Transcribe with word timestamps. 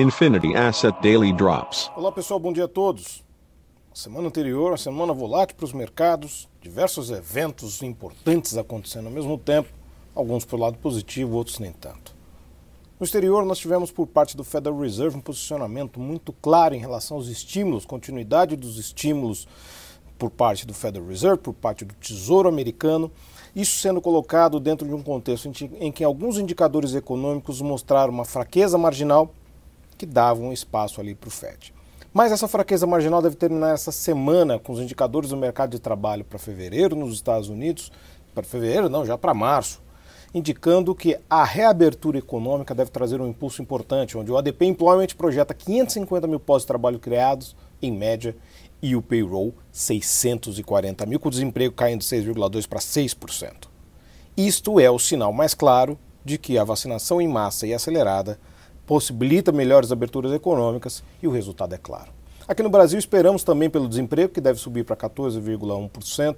Infinity 0.00 0.54
Asset 0.54 0.96
Daily 1.02 1.30
Drops. 1.30 1.90
Olá 1.94 2.10
pessoal, 2.10 2.40
bom 2.40 2.54
dia 2.54 2.64
a 2.64 2.68
todos. 2.68 3.22
semana 3.92 4.28
anterior, 4.28 4.72
a 4.72 4.78
semana 4.78 5.12
volátil 5.12 5.54
para 5.54 5.66
os 5.66 5.74
mercados, 5.74 6.48
diversos 6.62 7.10
eventos 7.10 7.82
importantes 7.82 8.56
acontecendo 8.56 9.08
ao 9.08 9.12
mesmo 9.12 9.36
tempo, 9.36 9.68
alguns 10.14 10.46
para 10.46 10.56
o 10.56 10.58
lado 10.58 10.78
positivo, 10.78 11.36
outros 11.36 11.58
nem 11.58 11.70
tanto. 11.70 12.16
No 12.98 13.04
exterior, 13.04 13.44
nós 13.44 13.58
tivemos 13.58 13.92
por 13.92 14.06
parte 14.06 14.38
do 14.38 14.42
Federal 14.42 14.80
Reserve 14.80 15.18
um 15.18 15.20
posicionamento 15.20 16.00
muito 16.00 16.32
claro 16.32 16.74
em 16.74 16.78
relação 16.78 17.18
aos 17.18 17.28
estímulos, 17.28 17.84
continuidade 17.84 18.56
dos 18.56 18.78
estímulos 18.78 19.46
por 20.18 20.30
parte 20.30 20.66
do 20.66 20.72
Federal 20.72 21.06
Reserve, 21.06 21.42
por 21.42 21.52
parte 21.52 21.84
do 21.84 21.94
Tesouro 21.96 22.48
Americano, 22.48 23.12
isso 23.54 23.78
sendo 23.78 24.00
colocado 24.00 24.58
dentro 24.58 24.88
de 24.88 24.94
um 24.94 25.02
contexto 25.02 25.50
em 25.78 25.92
que 25.92 26.02
alguns 26.02 26.38
indicadores 26.38 26.94
econômicos 26.94 27.60
mostraram 27.60 28.14
uma 28.14 28.24
fraqueza 28.24 28.78
marginal 28.78 29.34
que 30.00 30.06
davam 30.06 30.50
espaço 30.50 30.98
ali 30.98 31.14
para 31.14 31.28
o 31.28 31.30
FED. 31.30 31.74
Mas 32.10 32.32
essa 32.32 32.48
fraqueza 32.48 32.86
marginal 32.86 33.20
deve 33.20 33.36
terminar 33.36 33.74
essa 33.74 33.92
semana 33.92 34.58
com 34.58 34.72
os 34.72 34.80
indicadores 34.80 35.28
do 35.28 35.36
mercado 35.36 35.72
de 35.72 35.78
trabalho 35.78 36.24
para 36.24 36.38
fevereiro 36.38 36.96
nos 36.96 37.12
Estados 37.12 37.50
Unidos, 37.50 37.92
para 38.34 38.42
fevereiro 38.42 38.88
não, 38.88 39.04
já 39.04 39.18
para 39.18 39.34
março, 39.34 39.82
indicando 40.32 40.94
que 40.94 41.18
a 41.28 41.44
reabertura 41.44 42.16
econômica 42.16 42.74
deve 42.74 42.90
trazer 42.90 43.20
um 43.20 43.28
impulso 43.28 43.60
importante, 43.60 44.16
onde 44.16 44.32
o 44.32 44.38
ADP 44.38 44.64
Employment 44.64 45.08
projeta 45.18 45.52
550 45.52 46.26
mil 46.26 46.40
postos 46.40 46.62
de 46.62 46.68
trabalho 46.68 46.98
criados, 46.98 47.54
em 47.82 47.92
média, 47.92 48.34
e 48.80 48.96
o 48.96 49.02
payroll 49.02 49.52
640 49.70 51.04
mil, 51.04 51.20
com 51.20 51.28
o 51.28 51.30
desemprego 51.30 51.74
caindo 51.74 52.00
de 52.00 52.06
6,2% 52.06 52.66
para 52.66 52.78
6%. 52.78 53.68
Isto 54.34 54.80
é 54.80 54.90
o 54.90 54.98
sinal 54.98 55.30
mais 55.30 55.52
claro 55.52 55.98
de 56.24 56.38
que 56.38 56.56
a 56.56 56.64
vacinação 56.64 57.20
em 57.20 57.28
massa 57.28 57.66
e 57.66 57.74
acelerada 57.74 58.40
possibilita 58.90 59.52
melhores 59.52 59.92
aberturas 59.92 60.32
econômicas 60.32 61.04
e 61.22 61.28
o 61.28 61.30
resultado 61.30 61.72
é 61.72 61.78
claro. 61.78 62.10
Aqui 62.48 62.60
no 62.60 62.68
Brasil 62.68 62.98
esperamos 62.98 63.44
também 63.44 63.70
pelo 63.70 63.88
desemprego, 63.88 64.32
que 64.32 64.40
deve 64.40 64.58
subir 64.58 64.84
para 64.84 64.96
14,1%, 64.96 66.36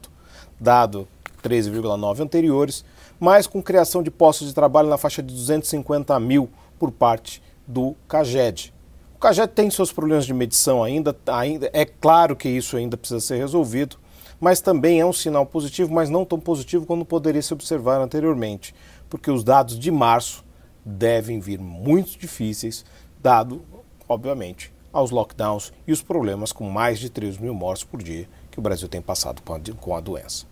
dado 0.60 1.08
13,9% 1.42 2.20
anteriores, 2.20 2.84
mas 3.18 3.46
com 3.46 3.62
criação 3.62 4.02
de 4.02 4.10
postos 4.10 4.48
de 4.48 4.54
trabalho 4.54 4.90
na 4.90 4.98
faixa 4.98 5.22
de 5.22 5.32
250 5.32 6.20
mil 6.20 6.50
por 6.78 6.92
parte 6.92 7.42
do 7.66 7.96
CAGED, 8.06 8.74
Cajete 9.18 9.54
tem 9.54 9.70
seus 9.70 9.90
problemas 9.90 10.26
de 10.26 10.34
medição 10.34 10.84
ainda, 10.84 11.16
ainda, 11.28 11.70
é 11.72 11.86
claro 11.86 12.36
que 12.36 12.50
isso 12.50 12.76
ainda 12.76 12.98
precisa 12.98 13.20
ser 13.20 13.38
resolvido, 13.38 13.96
mas 14.38 14.60
também 14.60 15.00
é 15.00 15.06
um 15.06 15.12
sinal 15.12 15.46
positivo, 15.46 15.90
mas 15.90 16.10
não 16.10 16.22
tão 16.22 16.38
positivo 16.38 16.84
como 16.84 17.06
poderia 17.06 17.40
se 17.40 17.54
observar 17.54 17.98
anteriormente, 18.02 18.74
porque 19.08 19.30
os 19.30 19.42
dados 19.42 19.78
de 19.78 19.90
março 19.90 20.44
devem 20.84 21.40
vir 21.40 21.58
muito 21.58 22.18
difíceis, 22.18 22.84
dado, 23.20 23.62
obviamente, 24.08 24.72
aos 24.92 25.10
lockdowns 25.10 25.72
e 25.86 25.92
os 25.92 26.02
problemas 26.02 26.52
com 26.52 26.68
mais 26.68 26.98
de 26.98 27.08
3 27.08 27.38
mil 27.38 27.54
mortes 27.54 27.84
por 27.84 28.02
dia 28.02 28.28
que 28.50 28.58
o 28.58 28.62
Brasil 28.62 28.88
tem 28.88 29.00
passado 29.00 29.42
com 29.42 29.94
a, 29.96 30.00
doença. 30.00 30.44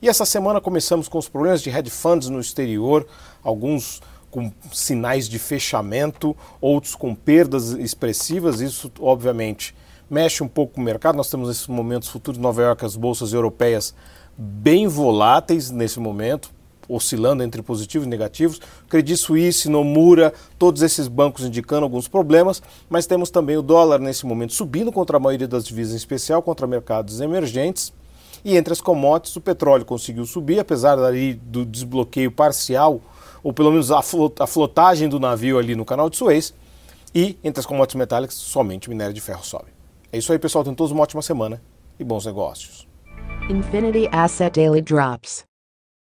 E 0.00 0.08
essa 0.08 0.24
semana 0.24 0.60
começamos 0.60 1.08
com 1.08 1.18
os 1.18 1.28
problemas 1.28 1.60
de 1.60 1.70
hedge 1.70 1.90
funds 1.90 2.28
no 2.28 2.38
exterior, 2.38 3.06
alguns 3.42 4.00
com 4.30 4.50
sinais 4.72 5.28
de 5.28 5.38
fechamento, 5.38 6.36
outros 6.60 6.94
com 6.94 7.14
perdas 7.14 7.70
expressivas. 7.70 8.60
Isso, 8.60 8.90
obviamente, 9.00 9.74
mexe 10.08 10.42
um 10.42 10.48
pouco 10.48 10.74
com 10.74 10.80
o 10.80 10.84
mercado. 10.84 11.16
Nós 11.16 11.28
temos 11.28 11.48
nesses 11.48 11.66
momentos 11.66 12.08
futuros 12.08 12.38
de 12.38 12.42
Nova 12.42 12.62
York, 12.62 12.84
as 12.84 12.96
bolsas 12.96 13.32
europeias 13.32 13.94
bem 14.36 14.86
voláteis 14.86 15.70
nesse 15.70 16.00
momento, 16.00 16.50
oscilando 16.88 17.42
entre 17.42 17.62
positivos 17.62 18.06
e 18.06 18.10
negativos. 18.10 18.60
Credit 18.88 19.16
Suisse, 19.16 19.68
Nomura, 19.68 20.32
todos 20.58 20.82
esses 20.82 21.08
bancos 21.08 21.44
indicando 21.44 21.84
alguns 21.84 22.08
problemas, 22.08 22.62
mas 22.88 23.06
temos 23.06 23.30
também 23.30 23.56
o 23.56 23.62
dólar 23.62 23.98
nesse 23.98 24.26
momento 24.26 24.52
subindo 24.52 24.92
contra 24.92 25.16
a 25.16 25.20
maioria 25.20 25.48
das 25.48 25.64
divisas, 25.64 25.94
em 25.94 25.96
especial 25.96 26.42
contra 26.42 26.66
mercados 26.66 27.20
emergentes. 27.20 27.92
E 28.44 28.56
entre 28.56 28.72
as 28.72 28.80
commodities, 28.80 29.36
o 29.36 29.40
petróleo 29.40 29.84
conseguiu 29.84 30.26
subir, 30.26 30.58
apesar 30.58 30.96
daí 30.96 31.34
do 31.34 31.64
desbloqueio 31.64 32.30
parcial 32.30 33.00
ou 33.42 33.52
pelo 33.52 33.70
menos 33.70 33.90
a, 33.90 34.00
flotagem 34.02 35.08
do 35.08 35.18
navio 35.18 35.58
ali 35.58 35.74
no 35.74 35.84
canal 35.84 36.08
de 36.08 36.16
Suez, 36.16 36.54
e 37.14 37.36
entre 37.42 37.60
as 37.60 37.66
commodities 37.66 37.98
metálicas, 37.98 38.36
somente 38.36 38.88
minério 38.88 39.12
de 39.12 39.20
ferro 39.20 39.44
sobe. 39.44 39.66
É 40.10 40.18
isso 40.18 40.32
aí, 40.32 40.38
pessoal. 40.38 40.64
Tenham 40.64 40.74
todos 40.74 40.92
uma 40.92 41.02
ótima 41.02 41.20
semana 41.20 41.60
e 41.98 42.04
bons 42.04 42.24
negócios. 42.24 42.86
Infinity 43.50 44.08
Asset 44.12 44.58
Daily 44.58 44.80
Drops. 44.80 45.44